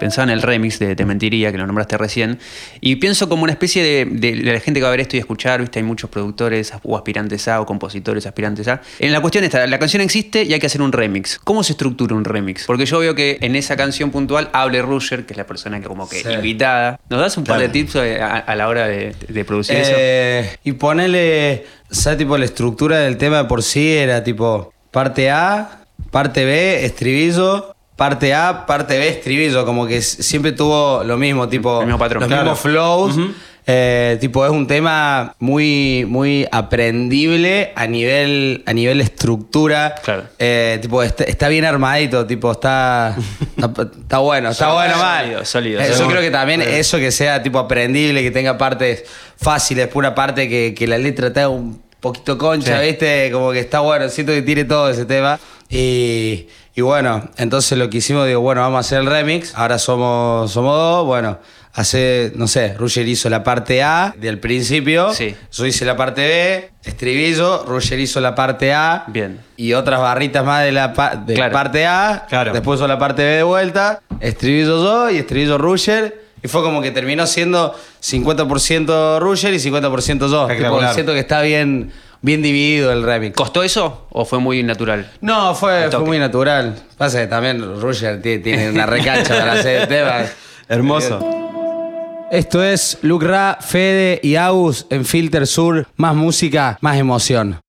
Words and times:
pensaba 0.00 0.24
en 0.24 0.30
el 0.30 0.42
remix 0.42 0.80
de 0.80 0.96
Te 0.96 1.04
Mentiría, 1.04 1.52
que 1.52 1.58
lo 1.58 1.66
nombraste 1.66 1.96
recién, 1.96 2.38
y 2.80 2.96
pienso 2.96 3.28
como 3.28 3.44
una 3.44 3.52
especie 3.52 3.84
de, 3.84 4.04
de- 4.06 4.36
de 4.42 4.52
la 4.52 4.58
gente 4.58 4.80
que 4.80 4.82
va 4.82 4.88
a 4.88 4.90
ver 4.90 5.00
esto 5.00 5.16
y 5.16 5.20
escuchar, 5.20 5.60
viste, 5.60 5.78
hay 5.78 5.84
muchos 5.84 6.10
productores 6.10 6.72
o 6.82 6.96
aspirantes 6.96 7.46
a, 7.46 7.60
o 7.60 7.66
compositores 7.66 8.26
aspirantes 8.26 8.66
a. 8.66 8.80
En 8.98 9.12
la 9.12 9.20
cuestión 9.20 9.44
está, 9.44 9.66
la 9.66 9.78
canción 9.78 10.02
existe 10.02 10.42
y 10.42 10.52
hay 10.52 10.58
que 10.58 10.66
hacer 10.66 10.82
un 10.82 10.90
remix. 10.90 11.38
¿Cómo 11.38 11.62
se 11.62 11.72
estructura 11.74 12.16
un 12.16 12.24
remix? 12.24 12.64
Porque 12.66 12.86
yo 12.86 12.98
veo 12.98 13.14
que 13.14 13.38
en 13.40 13.54
esa 13.54 13.76
canción 13.76 14.10
puntual 14.10 14.48
hable 14.52 14.82
Rusher, 14.82 15.26
que 15.26 15.34
es 15.34 15.36
la 15.36 15.46
persona 15.46 15.78
que 15.80 15.86
como 15.86 16.08
que 16.08 16.22
Sí. 16.22 16.28
invitada. 16.32 16.98
¿Nos 17.10 17.20
das 17.20 17.36
un 17.36 17.44
par 17.44 17.60
de 17.60 17.68
tips 17.68 17.96
eh, 17.96 18.20
a, 18.20 18.38
a 18.38 18.56
la 18.56 18.66
hora 18.68 18.86
de, 18.88 19.14
de 19.28 19.44
producir 19.44 19.76
eso? 19.76 19.92
Eh, 19.96 20.56
y 20.64 20.72
ponele, 20.72 21.66
o 21.90 21.94
sea, 21.94 22.16
tipo 22.16 22.36
la 22.38 22.46
estructura 22.46 22.98
del 23.00 23.16
tema 23.18 23.38
de 23.42 23.44
por 23.44 23.62
sí 23.62 23.92
era 23.92 24.24
tipo 24.24 24.72
parte 24.90 25.30
A, 25.30 25.82
parte 26.10 26.44
B, 26.44 26.84
estribillo, 26.86 27.74
parte 28.00 28.32
A, 28.32 28.64
parte 28.64 28.96
B, 28.96 29.08
estribillo, 29.08 29.66
como 29.66 29.86
que 29.86 30.00
siempre 30.00 30.52
tuvo 30.52 31.04
lo 31.04 31.18
mismo, 31.18 31.50
tipo 31.50 31.80
El 31.80 31.86
mismo 31.86 31.98
patrón. 31.98 32.20
los 32.22 32.28
Claro. 32.28 32.42
mismos 32.44 32.60
flows. 32.60 33.16
Eh, 33.66 34.16
tipo, 34.22 34.42
es 34.46 34.50
un 34.50 34.66
tema 34.66 35.34
muy, 35.38 36.06
muy 36.08 36.46
aprendible 36.50 37.72
a 37.76 37.86
nivel, 37.86 38.62
a 38.66 38.72
nivel 38.72 39.02
estructura. 39.02 39.94
Claro. 40.02 40.24
Eh, 40.38 40.78
tipo, 40.80 41.02
está, 41.02 41.24
está 41.24 41.48
bien 41.48 41.66
armadito, 41.66 42.26
tipo, 42.26 42.50
está, 42.52 43.14
está, 43.58 43.82
está 43.82 44.18
bueno, 44.18 44.48
está 44.48 44.64
Sólido, 44.64 44.76
bueno, 44.80 44.96
mal. 44.96 45.24
sólido, 45.24 45.44
sólido, 45.44 45.80
Eh, 45.82 45.92
yo 45.98 46.06
creo 46.08 46.22
que 46.22 46.30
también 46.30 46.62
eso 46.62 46.96
que 46.96 47.12
sea 47.12 47.42
tipo 47.42 47.58
aprendible, 47.58 48.22
que 48.22 48.30
tenga 48.30 48.56
partes 48.56 49.04
fáciles, 49.36 49.88
pura 49.88 50.14
parte 50.14 50.48
que, 50.48 50.74
que 50.74 50.86
la 50.86 50.96
letra 50.96 51.30
te 51.30 51.40
haga 51.40 51.50
un 51.50 51.82
poquito 52.00 52.38
concha, 52.38 52.80
Sí. 52.80 52.86
¿viste? 52.86 53.28
Como 53.30 53.52
que 53.52 53.60
está 53.60 53.80
bueno, 53.80 54.08
siento 54.08 54.32
que 54.32 54.40
tiene 54.40 54.64
todo 54.64 54.88
ese 54.88 55.04
tema. 55.04 55.38
Y, 55.70 56.48
y 56.74 56.80
bueno, 56.82 57.28
entonces 57.36 57.78
lo 57.78 57.88
que 57.88 57.98
hicimos, 57.98 58.26
digo, 58.26 58.40
bueno, 58.40 58.60
vamos 58.62 58.78
a 58.78 58.80
hacer 58.80 58.98
el 59.00 59.06
remix, 59.06 59.54
ahora 59.54 59.78
somos, 59.78 60.50
somos 60.50 60.74
dos, 60.76 61.06
bueno, 61.06 61.38
hace, 61.72 62.32
no 62.34 62.48
sé, 62.48 62.74
Roger 62.74 63.06
hizo 63.06 63.30
la 63.30 63.44
parte 63.44 63.80
A 63.82 64.12
del 64.18 64.40
principio, 64.40 65.14
Sí. 65.14 65.36
yo 65.52 65.66
hice 65.66 65.84
la 65.84 65.96
parte 65.96 66.22
B, 66.26 66.70
estribillo, 66.82 67.64
Roger 67.66 68.00
hizo 68.00 68.20
la 68.20 68.34
parte 68.34 68.72
A, 68.72 69.04
Bien. 69.06 69.38
y 69.56 69.72
otras 69.74 70.00
barritas 70.00 70.44
más 70.44 70.64
de 70.64 70.72
la, 70.72 70.92
pa- 70.92 71.14
de 71.14 71.34
Claro. 71.34 71.52
parte 71.52 71.86
A, 71.86 72.26
Claro. 72.28 72.52
después 72.52 72.78
hizo 72.80 72.88
la 72.88 72.98
parte 72.98 73.22
B 73.22 73.28
de 73.36 73.42
vuelta, 73.44 74.02
estribillo 74.18 74.82
yo 74.82 75.10
y 75.10 75.18
estribillo 75.18 75.56
Roger. 75.56 76.28
Y 76.42 76.48
fue 76.48 76.62
como 76.62 76.80
que 76.80 76.90
terminó 76.90 77.26
siendo 77.26 77.74
50% 78.00 79.18
Roger 79.20 79.52
y 79.52 79.58
50% 79.60 80.26
yo. 80.30 80.46
Tipo, 80.48 80.80
siento 80.94 81.12
que 81.12 81.18
está 81.18 81.42
bien, 81.42 81.92
bien 82.22 82.42
dividido 82.42 82.92
el 82.92 83.02
remix. 83.02 83.36
¿Costó 83.36 83.62
eso 83.62 84.06
o 84.10 84.24
fue 84.24 84.38
muy 84.38 84.62
natural? 84.62 85.10
No, 85.20 85.54
fue, 85.54 85.88
muy 85.98 86.18
natural. 86.18 86.76
Pasa 86.96 87.20
que 87.20 87.26
también 87.26 87.80
Roger 87.80 88.20
tiene, 88.22 88.70
una 88.70 88.86
recancha 88.86 89.38
para 89.38 89.52
hacer 89.52 89.88
temas. 89.88 90.32
Hermoso. 90.68 91.18
Esto 92.30 92.62
es 92.62 92.98
Luke 93.02 93.26
Ra, 93.26 93.58
Fede 93.60 94.20
y 94.22 94.36
Agus 94.36 94.86
en 94.90 95.04
Filter 95.04 95.46
Sur. 95.46 95.88
Más 95.96 96.14
música, 96.14 96.78
más 96.80 96.96
emoción. 96.96 97.60